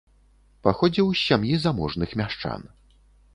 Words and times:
Паходзіў 0.67 1.11
з 1.13 1.19
сям'і 1.27 1.59
заможных 1.67 2.17
мяшчан. 2.23 2.61